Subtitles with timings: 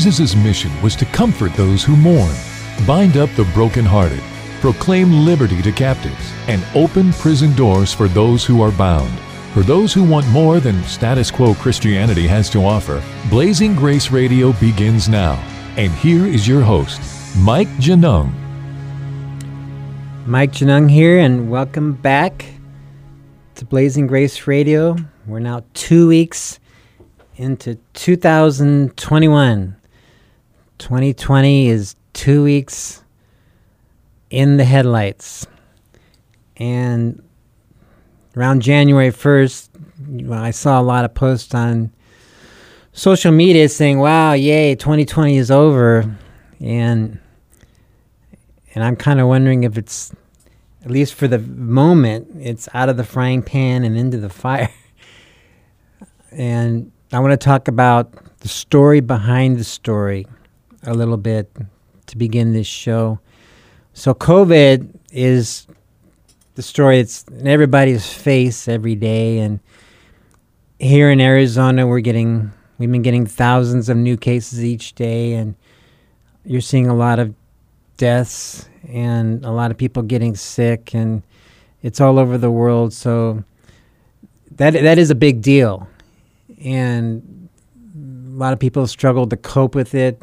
[0.00, 2.34] Jesus' mission was to comfort those who mourn,
[2.86, 4.22] bind up the brokenhearted,
[4.62, 9.12] proclaim liberty to captives, and open prison doors for those who are bound.
[9.52, 14.54] For those who want more than status quo Christianity has to offer, Blazing Grace Radio
[14.54, 15.34] begins now.
[15.76, 16.98] And here is your host,
[17.36, 18.32] Mike Genung.
[20.24, 22.46] Mike Genung here, and welcome back
[23.56, 24.96] to Blazing Grace Radio.
[25.26, 26.58] We're now two weeks
[27.36, 29.76] into 2021.
[30.80, 33.04] 2020 is two weeks
[34.30, 35.46] in the headlights.
[36.56, 37.22] And
[38.34, 39.68] around January 1st,
[40.26, 41.92] well, I saw a lot of posts on
[42.92, 46.16] social media saying, wow, yay, 2020 is over.
[46.60, 47.20] And
[48.74, 50.12] and I'm kind of wondering if it's
[50.82, 54.72] at least for the moment, it's out of the frying pan and into the fire.
[56.30, 60.26] and I want to talk about the story behind the story
[60.82, 61.50] a little bit
[62.06, 63.20] to begin this show.
[63.92, 65.66] So, COVID is
[66.54, 69.38] the story that's in everybody's face every day.
[69.38, 69.60] And
[70.78, 75.34] here in Arizona, we're getting, we've been getting thousands of new cases each day.
[75.34, 75.54] And
[76.44, 77.34] you're seeing a lot of
[77.96, 81.22] deaths and a lot of people getting sick and
[81.82, 83.44] it's all over the world so
[84.52, 85.86] that that is a big deal
[86.64, 87.48] and
[87.96, 90.22] a lot of people struggle to cope with it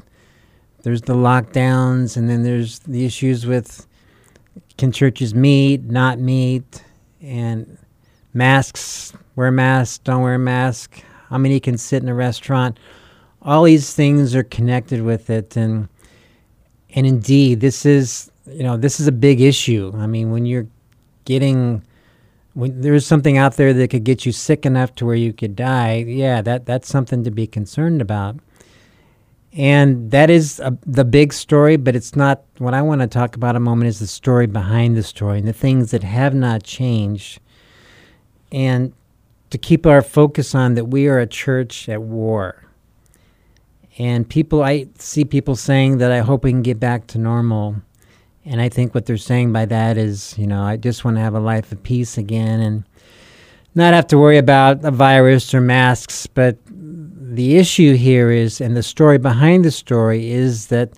[0.84, 3.88] there's the lockdowns and then there's the issues with
[4.78, 6.84] can churches meet not meet
[7.22, 7.78] and
[8.34, 12.80] masks wear masks don't wear mask how many can sit in a restaurant.
[13.42, 15.88] All these things are connected with it and
[16.92, 19.92] and indeed this is you know this is a big issue.
[19.96, 20.68] I mean when you're
[21.26, 21.82] getting
[22.54, 25.56] when there's something out there that could get you sick enough to where you could
[25.56, 28.38] die yeah that that's something to be concerned about
[29.54, 33.36] and that is a, the big story but it's not what i want to talk
[33.36, 36.64] about a moment is the story behind the story and the things that have not
[36.64, 37.40] changed
[38.52, 38.94] and
[39.50, 42.68] to keep our focus on that we are a church at war
[43.98, 47.78] and people, I see people saying that I hope we can get back to normal.
[48.46, 51.22] And I think what they're saying by that is, you know, I just want to
[51.22, 52.84] have a life of peace again and
[53.74, 56.28] not have to worry about a virus or masks.
[56.28, 56.58] But
[57.34, 60.92] the issue here is, and the story behind the story is that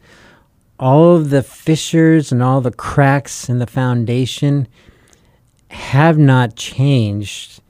[0.79, 4.67] all of the fissures and all the cracks in the foundation
[5.69, 7.61] have not changed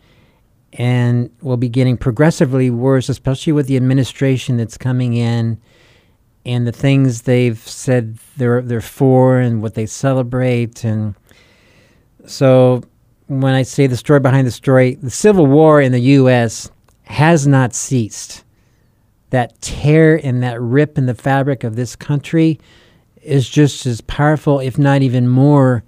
[0.74, 5.60] and will be getting progressively worse, especially with the administration that's coming in
[6.46, 11.16] and the things they've said they're they're for and what they celebrate and
[12.26, 12.82] so
[13.28, 16.72] when I say the story behind the story, the Civil War in the US
[17.04, 18.44] has not ceased.
[19.32, 22.60] That tear and that rip in the fabric of this country
[23.22, 25.84] is just as powerful, if not even more,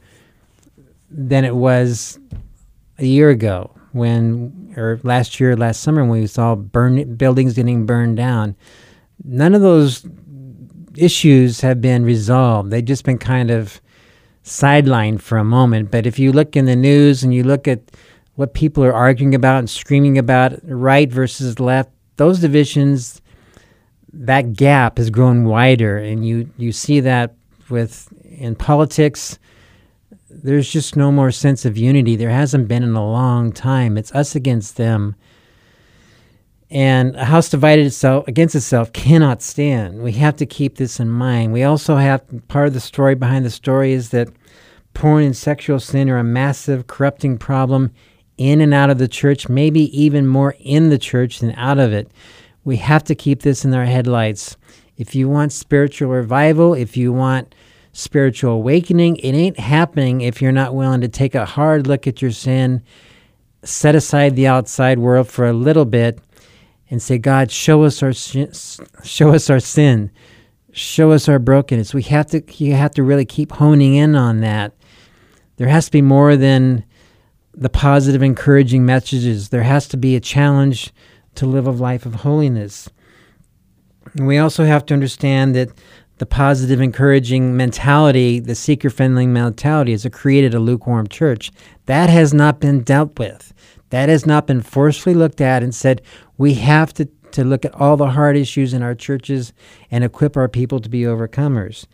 [1.10, 2.20] than it was
[3.00, 7.86] a year ago when, or last year, last summer, when we saw burn buildings getting
[7.86, 8.56] burned down.
[9.24, 10.06] None of those
[10.96, 12.72] issues have been resolved.
[12.72, 13.82] They've just been kind of
[14.44, 15.92] sidelined for a moment.
[15.92, 17.92] But if you look in the news and you look at
[18.36, 23.22] what people are arguing about and screaming about, right versus left, those divisions,
[24.14, 27.36] that gap has grown wider, and you you see that
[27.70, 29.40] with in politics
[30.44, 32.16] there's just no more sense of unity.
[32.16, 33.98] There hasn't been in a long time.
[33.98, 35.16] It's us against them.
[36.70, 40.02] And a house divided itself against itself cannot stand.
[40.02, 41.52] We have to keep this in mind.
[41.52, 44.30] We also have part of the story behind the story is that
[44.94, 47.92] porn and sexual sin are a massive corrupting problem
[48.38, 51.92] in and out of the church, maybe even more in the church than out of
[51.92, 52.10] it.
[52.64, 54.58] We have to keep this in our headlights.
[54.98, 57.56] If you want spiritual revival, if you want
[57.94, 59.18] spiritual awakening.
[59.18, 62.82] It ain't happening if you're not willing to take a hard look at your sin,
[63.64, 66.20] set aside the outside world for a little bit,
[66.90, 70.12] and say, God, show us our show us our sin,
[70.72, 71.94] show us our brokenness.
[71.94, 74.74] We have to you have to really keep honing in on that.
[75.58, 76.84] There has to be more than
[77.54, 79.50] the positive, encouraging messages.
[79.50, 80.92] There has to be a challenge
[81.42, 82.88] to live a life of holiness.
[84.16, 85.72] And we also have to understand that
[86.20, 91.52] the positive, encouraging mentality, the seeker friendly mentality, has created a lukewarm church.
[91.88, 93.56] That has not been dealt with.
[93.90, 96.04] That has not been forcefully looked at and said,
[96.38, 99.52] we have to, to look at all the hard issues in our churches
[99.90, 101.88] and equip our people to be overcomers.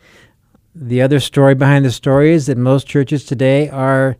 [0.74, 4.18] The other story behind the story is that most churches today are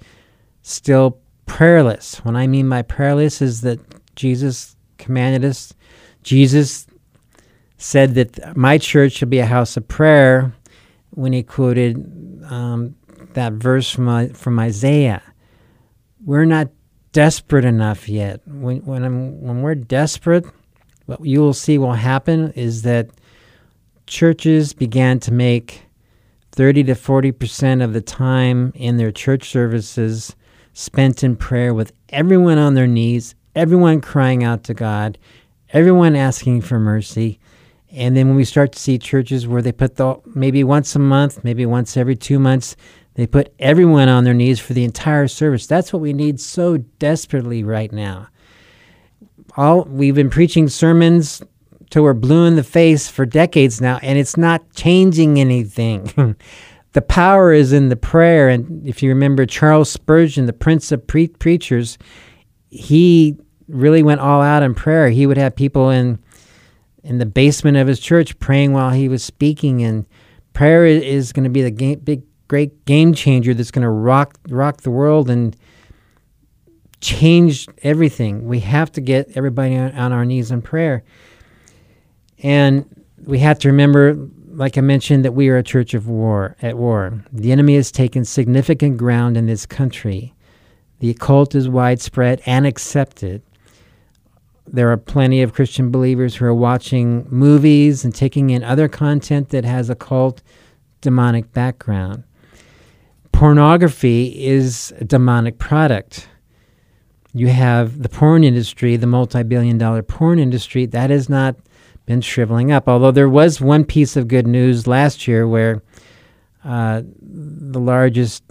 [0.63, 2.25] still prayerless.
[2.25, 3.79] When I mean by prayerless is that
[4.17, 5.73] Jesus commanded us,
[6.23, 6.87] Jesus
[7.77, 10.53] said that my church should be a house of prayer
[11.11, 11.97] when he quoted
[12.51, 12.95] um,
[13.35, 15.23] that verse from, I- from Isaiah.
[16.25, 16.69] We're not
[17.13, 18.41] desperate enough yet.
[18.47, 20.45] When, when, I'm, when we're desperate,
[21.07, 23.09] what you will see will happen is that
[24.07, 25.83] churches began to make
[26.53, 30.35] 30 to 40% of the time in their church services
[30.73, 35.19] spent in prayer with everyone on their knees, everyone crying out to God,
[35.73, 37.41] everyone asking for mercy.
[37.91, 41.01] And then when we start to see churches where they put the maybe once a
[41.01, 42.77] month, maybe once every two months,
[43.15, 45.67] they put everyone on their knees for the entire service.
[45.67, 48.29] That's what we need so desperately right now.
[49.57, 51.43] All we've been preaching sermons
[51.91, 56.37] till we're blue in the face for decades now, and it's not changing anything.
[56.93, 58.49] the power is in the prayer.
[58.49, 61.99] And if you remember Charles Spurgeon, the prince of pre- preachers,
[62.71, 63.37] he
[63.69, 65.11] really went all out in prayer.
[65.11, 66.19] He would have people in
[67.05, 70.05] in the basement of his church praying while he was speaking, and
[70.53, 74.39] prayer is going to be the game, big, great game changer that's going to rock
[74.49, 75.57] rock the world and
[77.01, 78.47] change everything.
[78.47, 81.05] We have to get everybody on, on our knees in prayer.
[82.43, 84.17] And we have to remember,
[84.49, 87.25] like I mentioned, that we are a church of war at war.
[87.33, 90.35] The enemy has taken significant ground in this country.
[91.01, 93.43] The occult is widespread and accepted.
[94.73, 99.51] There are plenty of Christian believers who are watching movies and taking in other content
[99.51, 100.43] that has occult
[101.01, 102.25] demonic background.
[103.33, 106.29] Pornography is a demonic product.
[107.35, 111.57] You have the porn industry, the multi billion dollar porn industry, that has not
[112.07, 112.89] been shriveling up.
[112.89, 115.83] Although there was one piece of good news last year where
[116.65, 118.43] uh, the largest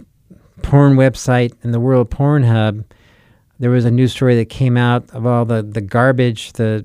[0.62, 2.84] porn website in the world, Pornhub,
[3.58, 6.84] there was a news story that came out of all the, the garbage, the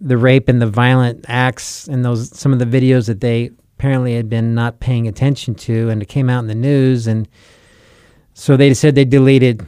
[0.00, 4.14] the rape and the violent acts and those some of the videos that they apparently
[4.14, 7.28] had been not paying attention to and it came out in the news and
[8.32, 9.66] so they said they deleted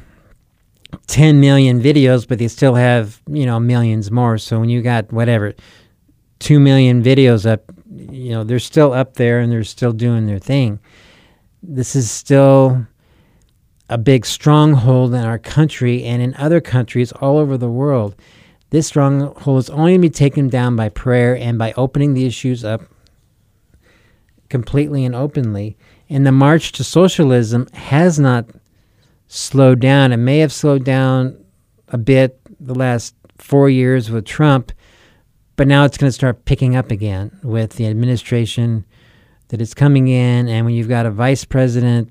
[1.06, 4.38] 10 million videos but they still have you know millions more.
[4.38, 5.54] So when you got whatever
[6.38, 10.38] 2 million videos up you know they're still up there and they're still doing their
[10.38, 10.78] thing.
[11.62, 12.86] This is still
[13.92, 18.16] a big stronghold in our country and in other countries all over the world
[18.72, 22.64] this stronghold is only to be taken down by prayer and by opening the issues
[22.64, 22.80] up
[24.48, 25.76] completely and openly.
[26.08, 28.46] And the march to socialism has not
[29.28, 30.10] slowed down.
[30.10, 31.44] It may have slowed down
[31.88, 34.72] a bit the last four years with Trump,
[35.56, 38.86] but now it's going to start picking up again with the administration
[39.48, 40.48] that is coming in.
[40.48, 42.10] And when you've got a vice president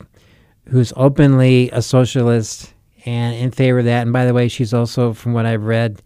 [0.72, 2.74] who's openly a socialist
[3.06, 6.02] and in favor of that, and by the way, she's also, from what I've read,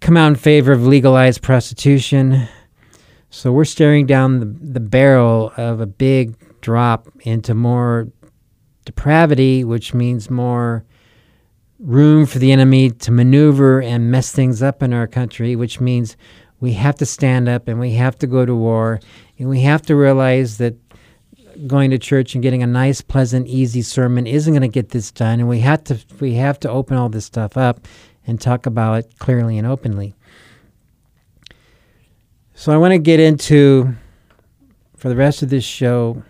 [0.00, 2.48] come out in favor of legalized prostitution.
[3.28, 8.08] So we're staring down the, the barrel of a big drop into more
[8.84, 10.84] depravity, which means more
[11.78, 16.16] room for the enemy to maneuver and mess things up in our country, which means
[16.60, 19.00] we have to stand up and we have to go to war
[19.38, 20.81] and we have to realize that
[21.66, 25.10] going to church and getting a nice pleasant easy sermon isn't going to get this
[25.10, 27.86] done and we have to we have to open all this stuff up
[28.26, 30.14] and talk about it clearly and openly.
[32.54, 33.94] So I want to get into
[34.96, 36.22] for the rest of this show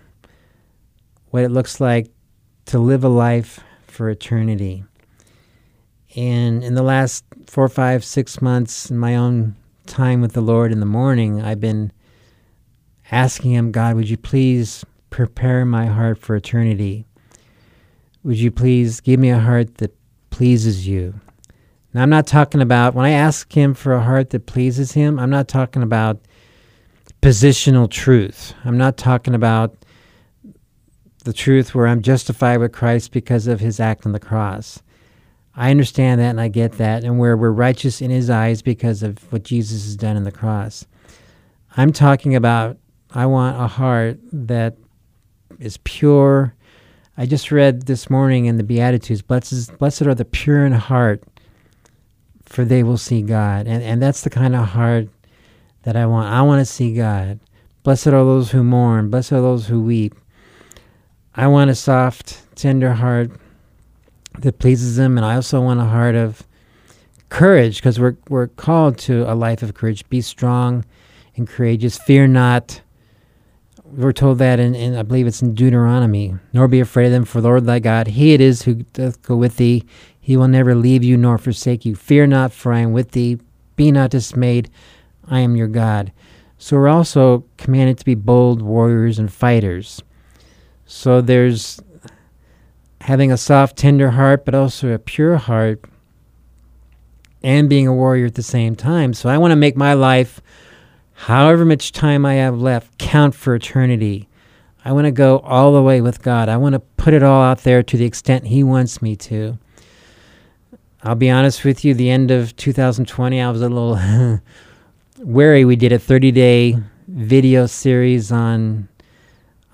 [1.30, 2.08] what it looks like
[2.66, 4.84] to live a life for eternity.
[6.16, 10.72] And in the last four, five, six months in my own time with the Lord
[10.72, 11.92] in the morning, I've been
[13.10, 17.06] asking Him, God, would you please prepare my heart for eternity?
[18.24, 19.94] Would you please give me a heart that
[20.30, 21.20] pleases you?
[21.92, 25.18] Now, I'm not talking about, when I ask Him for a heart that pleases Him,
[25.18, 26.18] I'm not talking about
[27.20, 28.54] positional truth.
[28.64, 29.76] I'm not talking about
[31.24, 34.82] the truth where I'm justified with Christ because of His act on the cross.
[35.54, 39.02] I understand that and I get that, and where we're righteous in His eyes because
[39.02, 40.86] of what Jesus has done on the cross.
[41.76, 42.78] I'm talking about,
[43.10, 44.78] I want a heart that
[45.60, 46.54] is pure.
[47.16, 51.22] I just read this morning in the Beatitudes, blessed, blessed are the pure in heart,
[52.44, 53.66] for they will see God.
[53.66, 55.08] And, and that's the kind of heart
[55.82, 56.28] that I want.
[56.28, 57.38] I want to see God.
[57.82, 60.14] Blessed are those who mourn, blessed are those who weep.
[61.34, 63.30] I want a soft, tender heart
[64.38, 66.46] that pleases Him, and I also want a heart of
[67.28, 70.08] courage because we're, we're called to a life of courage.
[70.08, 70.84] Be strong
[71.36, 71.98] and courageous.
[71.98, 72.80] Fear not.
[73.94, 76.34] We're told that in, in, I believe it's in Deuteronomy.
[76.52, 79.36] Nor be afraid of them, for Lord thy God, He it is who doth go
[79.36, 79.84] with thee.
[80.18, 81.94] He will never leave you nor forsake you.
[81.94, 83.38] Fear not, for I am with thee.
[83.76, 84.70] Be not dismayed.
[85.28, 86.12] I am your God.
[86.58, 90.02] So we're also commanded to be bold warriors and fighters.
[90.86, 91.80] So there's
[93.00, 95.84] having a soft, tender heart, but also a pure heart,
[97.42, 99.12] and being a warrior at the same time.
[99.12, 100.40] So I want to make my life,
[101.14, 104.28] however much time I have left, count for eternity.
[104.84, 106.48] I want to go all the way with God.
[106.48, 109.58] I want to put it all out there to the extent He wants me to.
[111.04, 114.40] I'll be honest with you, the end of 2020, I was a little
[115.18, 115.64] wary.
[115.64, 116.76] We did a 30 day
[117.08, 118.88] video series on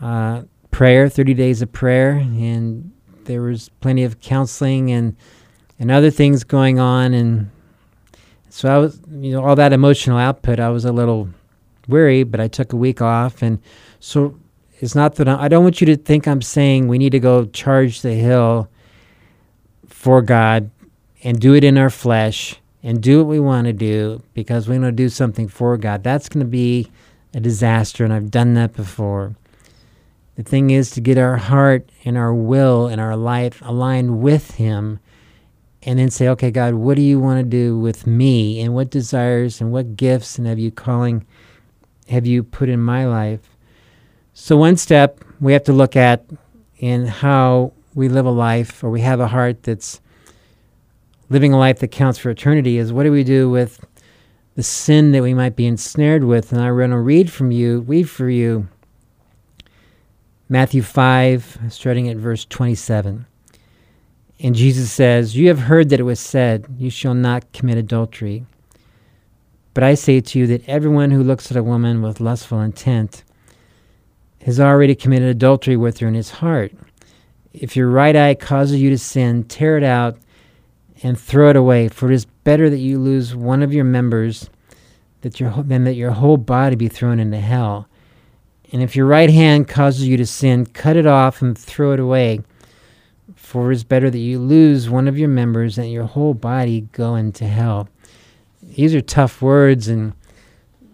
[0.01, 2.93] uh, prayer, 30 days of prayer, and
[3.25, 5.17] there was plenty of counseling and
[5.79, 7.51] and other things going on and
[8.51, 11.29] so I was you know all that emotional output I was a little
[11.89, 13.43] weary but I took a week off.
[13.43, 13.61] And
[13.99, 14.39] so
[14.79, 17.21] it's not that I, I don't want you to think I'm saying we need to
[17.21, 18.69] go charge the hill
[19.89, 20.71] for God
[21.25, 24.79] and do it in our flesh and do what we want to do because we
[24.79, 26.05] want to do something for God.
[26.05, 26.91] That's going to be
[27.35, 29.35] a disaster and I've done that before.
[30.37, 34.53] The thing is to get our heart and our will and our life aligned with
[34.53, 35.01] Him
[35.83, 38.61] and then say, okay, God, what do you want to do with me?
[38.61, 41.25] And what desires and what gifts and have you calling,
[42.09, 43.57] have you put in my life?
[44.35, 46.25] So, one step we have to look at
[46.79, 50.01] in how we live a life or we have a heart that's
[51.29, 53.85] living a life that counts for eternity is what do we do with
[54.55, 56.53] the sin that we might be ensnared with?
[56.53, 58.69] And I want to read from you, read for you
[60.49, 63.27] Matthew 5, starting at verse 27.
[64.41, 68.47] And Jesus says, You have heard that it was said, You shall not commit adultery.
[69.75, 73.25] But I say to you that everyone who looks at a woman with lustful intent
[74.43, 76.73] has already committed adultery with her in his heart.
[77.53, 80.19] If your right eye causes you to sin, tear it out
[81.03, 84.51] and throw it away, for it is better that you lose one of your members
[85.23, 87.89] that your, than that your whole body be thrown into hell.
[88.73, 92.01] And if your right hand causes you to sin, cut it off and throw it
[92.01, 92.41] away.
[93.49, 96.83] For it is better that you lose one of your members than your whole body
[96.93, 97.89] go into hell.
[98.63, 100.13] These are tough words, and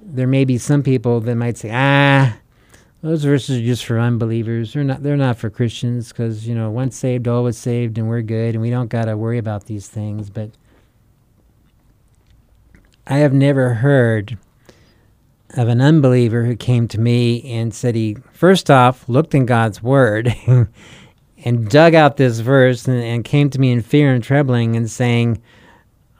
[0.01, 2.37] there may be some people that might say, ah,
[3.03, 4.73] those verses are just for unbelievers.
[4.73, 5.03] They're not.
[5.03, 8.63] They're not for Christians because you know, once saved, always saved, and we're good, and
[8.63, 10.31] we don't got to worry about these things.
[10.31, 10.51] But
[13.05, 14.39] I have never heard
[15.57, 19.83] of an unbeliever who came to me and said he first off looked in God's
[19.83, 20.33] word
[21.45, 24.91] and dug out this verse and, and, came to me in fear and trembling and
[24.91, 25.41] saying,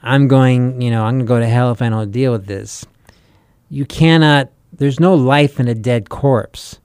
[0.03, 2.47] I'm going, you know, I'm going to go to hell if I don't deal with
[2.47, 2.85] this.
[3.71, 6.79] You cannot, there's no life in a dead corpse.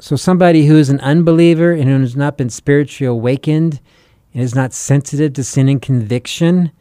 [0.00, 3.80] So somebody who is an unbeliever and who has not been spiritually awakened
[4.32, 6.72] and is not sensitive to sin and conviction,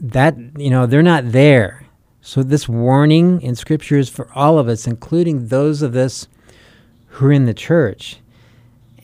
[0.00, 1.82] that, you know, they're not there
[2.24, 6.28] so, this warning in Scripture is for all of us, including those of us
[7.08, 8.20] who are in the church.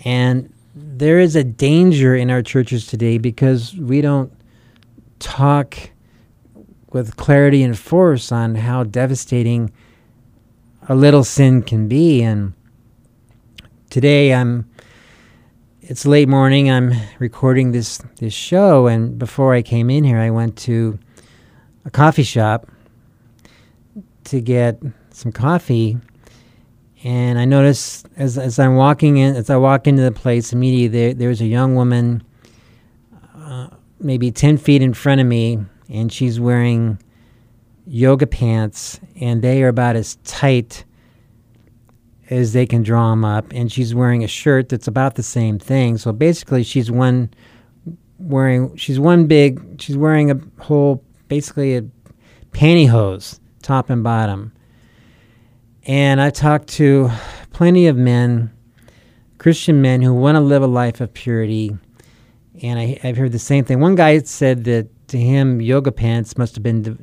[0.04, 4.32] And there is a danger in our churches today because we don't
[5.18, 5.90] talk
[6.92, 9.72] with clarity and force on how devastating
[10.88, 12.22] a little sin can be.
[12.22, 12.54] And
[13.90, 14.68] today I'm
[15.88, 16.70] it's late morning.
[16.70, 20.98] I'm recording this this show, and before I came in here, I went to
[21.86, 22.68] a coffee shop
[24.24, 25.96] to get some coffee,
[27.04, 31.12] and I noticed as as I'm walking in, as I walk into the place, immediately
[31.12, 32.22] there a young woman,
[33.36, 33.68] uh,
[34.00, 37.00] maybe ten feet in front of me, and she's wearing
[37.86, 40.84] yoga pants, and they are about as tight
[42.30, 45.58] as they can draw them up, and she's wearing a shirt that's about the same
[45.58, 45.96] thing.
[45.96, 47.30] So basically, she's one
[48.18, 51.82] wearing she's one big she's wearing a whole basically a
[52.50, 54.52] pantyhose top and bottom.
[55.88, 57.10] And I talked to
[57.52, 58.52] plenty of men,
[59.38, 61.76] Christian men, who want to live a life of purity.
[62.62, 63.80] And I, have heard the same thing.
[63.80, 66.98] One guy said that to him, yoga pants must have been de-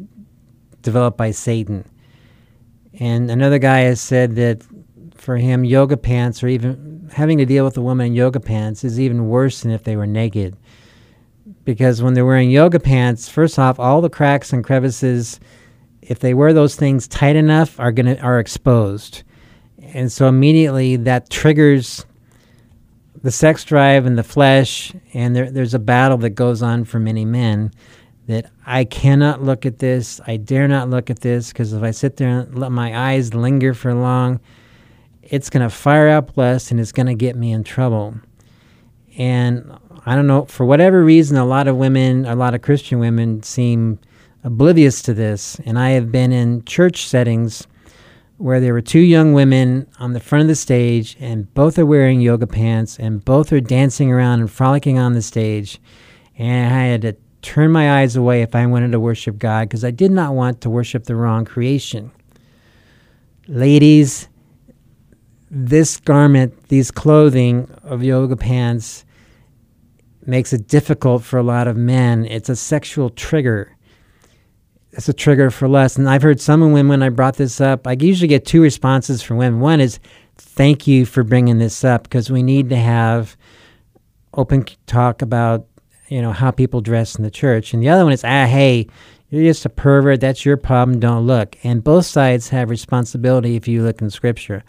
[0.84, 1.84] developed by Satan.
[3.00, 4.62] And another guy has said that
[5.16, 8.84] for him, yoga pants, or even having to deal with a woman in yoga pants,
[8.84, 10.56] is even worse than if they were naked
[11.66, 15.40] because when they're wearing yoga pants, first off, all the cracks and crevices,
[16.08, 19.24] if they wear those things tight enough, are gonna are exposed,
[19.82, 22.06] and so immediately that triggers
[23.26, 27.00] the sex drive and the flesh, and there, there's a battle that goes on for
[27.00, 27.72] many men.
[28.28, 30.20] That I cannot look at this.
[30.26, 33.34] I dare not look at this because if I sit there and let my eyes
[33.34, 34.40] linger for long,
[35.24, 38.16] it's going to fire up lust and it's going to get me in trouble.
[39.18, 39.72] And
[40.06, 43.42] I don't know, for whatever reason, a lot of women, a lot of Christian women
[43.44, 44.00] seem
[44.46, 45.60] oblivious to this.
[45.66, 47.68] And I have been in church settings
[48.38, 51.86] where there were two young women on the front of the stage, and both are
[51.86, 55.80] wearing yoga pants, and both are dancing around and frolicking on the stage.
[56.38, 59.86] And I had to turn my eyes away if I wanted to worship God because
[59.86, 62.12] I did not want to worship the wrong creation.
[63.48, 64.28] Ladies,
[65.50, 69.06] this garment, these clothing of yoga pants,
[70.26, 72.26] makes it difficult for a lot of men.
[72.26, 73.75] It's a sexual trigger.
[74.96, 75.98] It's a trigger for lust.
[75.98, 79.22] And I've heard some women when I brought this up, I usually get two responses
[79.22, 79.60] from women.
[79.60, 80.00] One is,
[80.38, 83.36] thank you for bringing this up because we need to have
[84.34, 85.66] open talk about
[86.10, 87.74] you know how people dress in the church.
[87.74, 88.88] And the other one is ah hey
[89.30, 90.22] you're just a pervert.
[90.22, 91.00] That's your problem.
[91.00, 91.58] Don't look.
[91.64, 94.64] And both sides have responsibility if you look in scripture.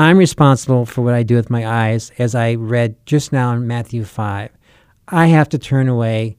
[0.00, 3.66] I'm responsible for what i do with my eyes as i read just now in
[3.66, 4.50] matthew 5
[5.08, 6.36] i have to turn away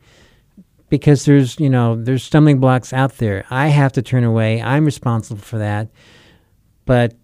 [0.90, 3.46] because there's you know there's stumbling blocks out there.
[3.50, 4.62] I have to turn away.
[4.62, 5.90] I'm responsible for that.
[6.86, 7.16] But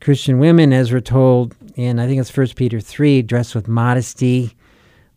[0.00, 4.56] christian women as we're told in i think it's first peter 3 dress with modesty.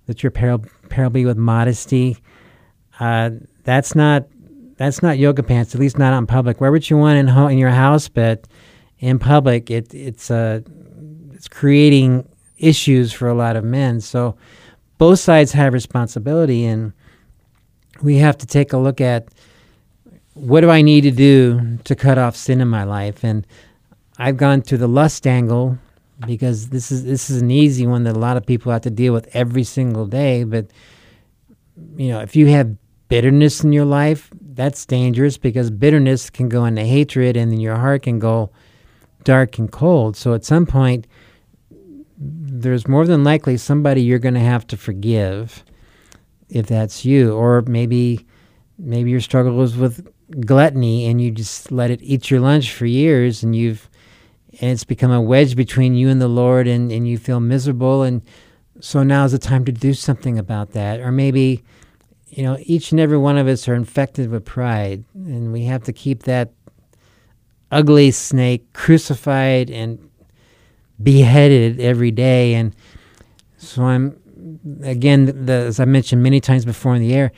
[0.08, 2.18] That your apparel, apparel be with modesty.
[3.00, 3.30] Uh,
[3.64, 4.28] that's not
[4.76, 6.60] that's not yoga pants at least not on public.
[6.60, 8.46] Wear what you want in, ho- in your house but
[9.00, 10.60] in public it, it's uh,
[11.34, 14.02] it's creating issues for a lot of men.
[14.02, 14.36] So
[14.98, 16.94] both sides have responsibility and
[18.04, 19.30] we have to take a look at
[20.34, 23.24] what do I need to do to cut off sin in my life?
[23.24, 23.48] And
[24.18, 25.78] I've gone to the lust angle
[26.26, 28.90] because this is this is an easy one that a lot of people have to
[28.90, 30.44] deal with every single day.
[30.44, 30.68] But
[31.96, 32.76] you know, if you have
[33.08, 37.78] bitterness in your life, that's dangerous because bitterness can go into hatred, and then your
[37.78, 38.52] heart can go
[39.24, 40.18] dark and cold.
[40.18, 41.08] So at some point,
[42.18, 45.64] there's more than likely somebody you're going to have to forgive
[46.54, 47.34] if that's you.
[47.34, 48.26] Or maybe
[48.78, 50.08] maybe your struggle is with
[50.42, 53.90] gluttony and you just let it eat your lunch for years and you've
[54.62, 58.04] and it's become a wedge between you and the lord and, and you feel miserable.
[58.04, 58.22] And
[58.80, 61.00] so now is the time to do something about that.
[61.00, 61.64] Or maybe
[62.30, 65.84] you know each and every one of us are infected with pride and we have
[65.84, 66.54] to keep that
[67.72, 70.10] ugly snake crucified and
[71.02, 72.54] beheaded every day.
[72.54, 72.76] And
[73.58, 74.23] so i'm
[74.84, 77.32] again, the, as I mentioned many times before in the air,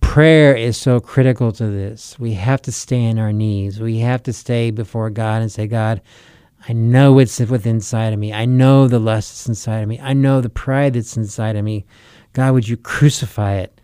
[0.00, 2.18] prayer is so critical to this.
[2.18, 3.80] We have to stay on our knees.
[3.80, 6.00] We have to stay before God and say, God,
[6.68, 8.32] I know it's within inside of me.
[8.32, 9.98] I know the lust that's inside of me.
[10.00, 11.86] I know the pride that's inside of me.
[12.32, 13.80] God, would you crucify it?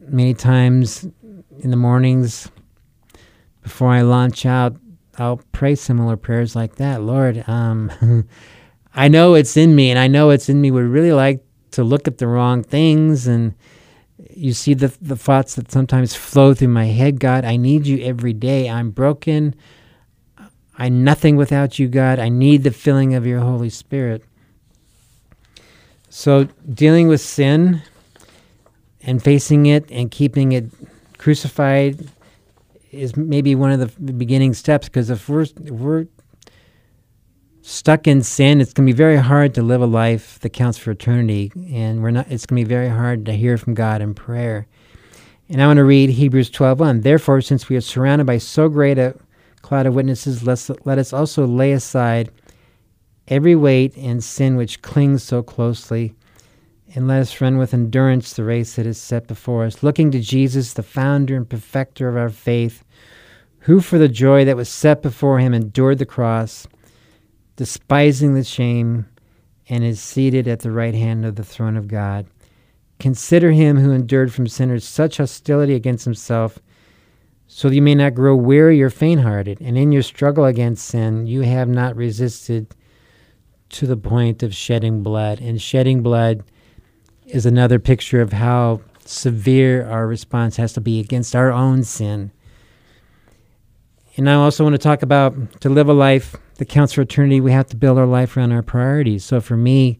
[0.00, 1.04] Many times
[1.60, 2.50] in the mornings
[3.62, 4.76] before I launch out,
[5.18, 7.02] I'll pray similar prayers like that.
[7.02, 7.90] Lord, um,
[8.94, 10.70] I know it's in me, and I know it's in me.
[10.70, 13.54] Would really like to look at the wrong things, and
[14.34, 17.20] you see the the thoughts that sometimes flow through my head.
[17.20, 18.68] God, I need you every day.
[18.68, 19.54] I'm broken.
[20.78, 22.18] I'm nothing without you, God.
[22.18, 24.24] I need the filling of your Holy Spirit.
[26.08, 27.82] So, dealing with sin
[29.02, 30.66] and facing it and keeping it
[31.18, 32.08] crucified
[32.90, 36.06] is maybe one of the beginning steps because if we're, if we're
[37.62, 40.78] stuck in sin, it's going to be very hard to live a life that counts
[40.78, 42.30] for eternity, and we're not.
[42.30, 44.66] It's going to be very hard to hear from God in prayer.
[45.48, 47.02] And I want to read Hebrews 12:1.
[47.02, 49.14] Therefore, since we are surrounded by so great a
[49.62, 52.30] cloud of witnesses, let's, let us also lay aside
[53.28, 56.14] every weight and sin which clings so closely,
[56.94, 60.20] and let us run with endurance the race that is set before us, looking to
[60.20, 62.82] Jesus, the founder and perfecter of our faith,
[63.60, 66.66] who for the joy that was set before him endured the cross
[67.56, 69.06] despising the shame,
[69.68, 72.26] and is seated at the right hand of the throne of God.
[72.98, 76.58] Consider him who endured from sinners such hostility against himself,
[77.46, 79.60] so that you may not grow weary or faint hearted.
[79.60, 82.74] And in your struggle against sin, you have not resisted
[83.70, 85.40] to the point of shedding blood.
[85.40, 86.44] And shedding blood
[87.26, 92.30] is another picture of how severe our response has to be against our own sin.
[94.16, 97.40] And I also want to talk about to live a life that counts for eternity,
[97.40, 99.24] we have to build our life around our priorities.
[99.24, 99.98] So for me,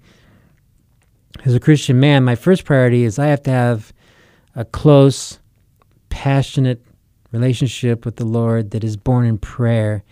[1.45, 3.93] as a Christian man, my first priority is I have to have
[4.55, 5.41] a close,
[6.09, 6.81] passionate
[7.33, 10.05] relationship with the Lord that is born in prayer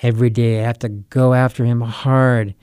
[0.00, 0.60] every day.
[0.60, 2.54] I have to go after Him hard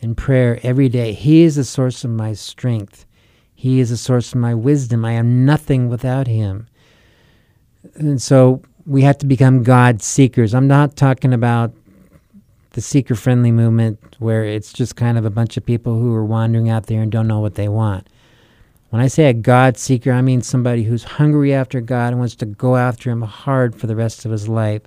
[0.00, 1.14] in prayer every day.
[1.14, 3.06] He is the source of my strength.
[3.54, 5.06] He is the source of my wisdom.
[5.06, 6.68] I am nothing without Him.
[7.94, 10.52] And so we have to become God seekers.
[10.52, 11.72] I'm not talking about
[12.78, 16.24] the seeker friendly movement where it's just kind of a bunch of people who are
[16.24, 18.06] wandering out there and don't know what they want.
[18.90, 22.36] When I say a God seeker, I mean somebody who's hungry after God and wants
[22.36, 24.82] to go after Him hard for the rest of his life.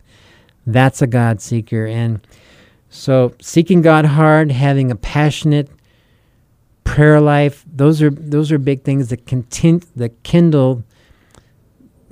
[0.66, 1.86] That's a God seeker.
[1.86, 2.26] And
[2.90, 5.70] so, seeking God hard, having a passionate
[6.86, 10.86] prayer life, those are those are big things that contin- that kindle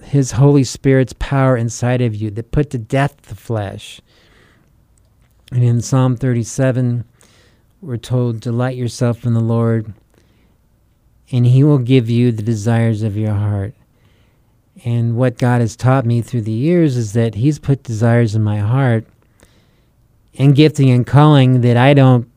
[0.04, 4.02] His Holy Spirit's power inside of you, that put to death the flesh.
[5.52, 7.06] And in Psalm 37,
[7.82, 9.94] we're told, Delight yourself in the Lord,
[11.32, 13.74] and He will give you the desires of your heart.
[14.86, 18.44] And what God has taught me through the years is that He's put desires in
[18.44, 19.06] my heart
[20.38, 22.30] and gifting and calling that I don't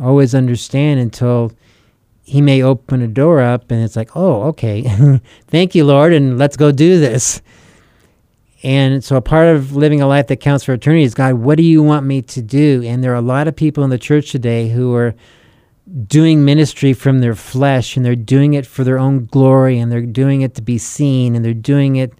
[0.00, 1.52] always understand until
[2.22, 6.38] He may open a door up and it's like, oh, okay, thank you, Lord, and
[6.38, 7.42] let's go do this.
[8.62, 11.56] And so, a part of living a life that counts for eternity is God, what
[11.56, 12.82] do you want me to do?
[12.84, 15.14] And there are a lot of people in the church today who are
[16.06, 20.00] doing ministry from their flesh and they're doing it for their own glory and they're
[20.00, 22.12] doing it to be seen and they're doing it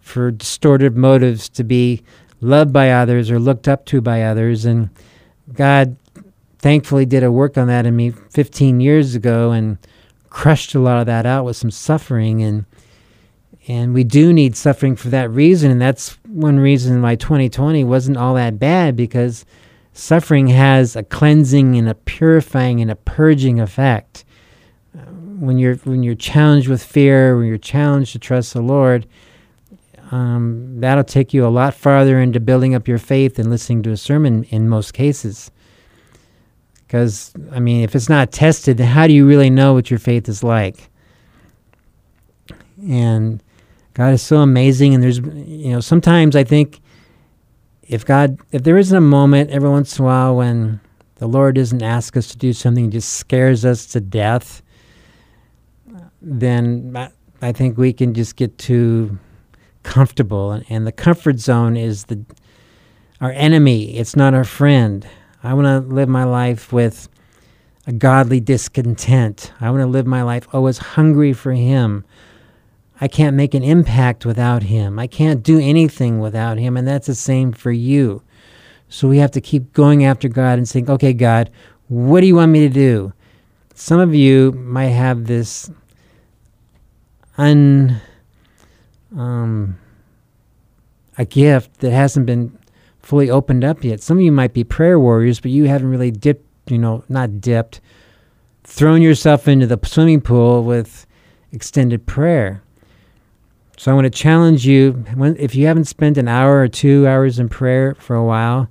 [0.00, 2.02] for distorted motives to be
[2.40, 4.64] loved by others or looked up to by others.
[4.64, 4.90] And
[5.52, 5.96] God
[6.58, 9.78] thankfully did a work on that in me 15 years ago and
[10.30, 12.64] crushed a lot of that out with some suffering and
[13.68, 18.16] and we do need suffering for that reason and that's one reason why 2020 wasn't
[18.16, 19.44] all that bad because
[19.92, 24.24] suffering has a cleansing and a purifying and a purging effect.
[24.96, 29.06] Uh, when you're when you're challenged with fear when you're challenged to trust the lord
[30.10, 33.92] um, that'll take you a lot farther into building up your faith than listening to
[33.92, 35.50] a sermon in most cases.
[36.86, 40.28] Because i mean if it's not tested how do you really know what your faith
[40.28, 40.90] is like?
[42.82, 43.42] And
[44.00, 44.94] God is so amazing.
[44.94, 46.80] And there's, you know, sometimes I think
[47.82, 50.80] if God, if there isn't a moment every once in a while when
[51.16, 54.62] the Lord doesn't ask us to do something, just scares us to death,
[56.22, 57.10] then I-
[57.42, 59.18] I think we can just get too
[59.82, 60.50] comfortable.
[60.52, 62.24] And, and the comfort zone is the
[63.20, 63.98] our enemy.
[63.98, 65.06] It's not our friend.
[65.42, 67.06] I want to live my life with
[67.86, 69.52] a godly discontent.
[69.60, 72.06] I want to live my life always hungry for Him.
[73.00, 74.98] I can't make an impact without him.
[74.98, 76.76] I can't do anything without him.
[76.76, 78.22] And that's the same for you.
[78.88, 81.50] So we have to keep going after God and saying, okay, God,
[81.88, 83.12] what do you want me to do?
[83.74, 85.70] Some of you might have this
[87.38, 88.00] un,
[89.16, 89.78] um,
[91.16, 92.58] a gift that hasn't been
[93.00, 94.02] fully opened up yet.
[94.02, 97.40] Some of you might be prayer warriors, but you haven't really dipped, you know, not
[97.40, 97.80] dipped,
[98.64, 101.06] thrown yourself into the swimming pool with
[101.52, 102.62] extended prayer.
[103.80, 107.06] So I want to challenge you when, if you haven't spent an hour or two
[107.06, 108.68] hours in prayer for a while,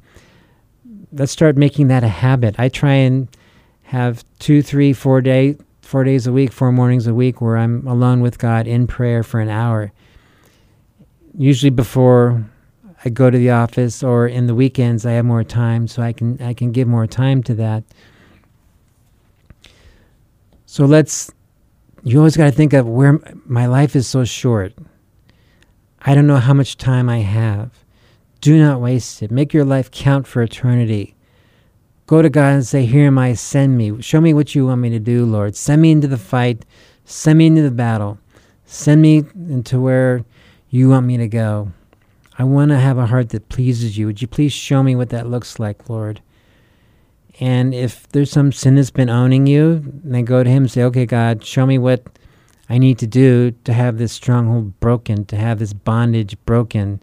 [1.12, 2.60] let's start making that a habit.
[2.60, 3.28] I try and
[3.82, 7.88] have two, three, four day, four days a week, four mornings a week where I'm
[7.88, 9.91] alone with God in prayer for an hour.
[11.36, 12.48] Usually before
[13.04, 16.13] I go to the office or in the weekends I have more time so I
[16.13, 17.84] can I can give more time to that.
[20.67, 21.32] So let's
[22.04, 24.74] you always got to think of where my life is so short.
[26.02, 27.72] I don't know how much time I have.
[28.42, 29.32] Do not waste it.
[29.32, 31.16] Make your life count for eternity.
[32.08, 34.02] Go to God and say, Here am I, send me.
[34.02, 35.56] Show me what you want me to do, Lord.
[35.56, 36.66] Send me into the fight.
[37.06, 38.18] Send me into the battle.
[38.66, 40.24] Send me into where
[40.70, 41.72] you want me to go.
[42.38, 44.06] I want to have a heart that pleases you.
[44.06, 46.22] Would you please show me what that looks like, Lord?
[47.40, 50.84] And if there's some sin that's been owning you, then go to Him and say,
[50.84, 52.06] Okay, God, show me what
[52.70, 57.02] I need to do to have this stronghold broken, to have this bondage broken,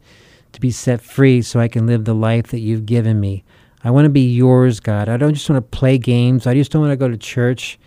[0.53, 3.45] to be set free so I can live the life that you've given me.
[3.83, 5.09] I want to be yours, God.
[5.09, 6.47] I don't just want to play games.
[6.47, 7.79] I just don't want to go to church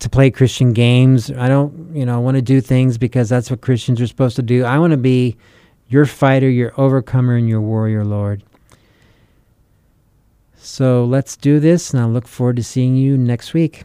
[0.00, 1.30] to play Christian games.
[1.30, 4.42] I don't, you know, want to do things because that's what Christians are supposed to
[4.42, 4.64] do.
[4.64, 5.36] I want to be
[5.88, 8.42] your fighter, your overcomer, and your warrior, Lord.
[10.56, 13.84] So let's do this, and I look forward to seeing you next week.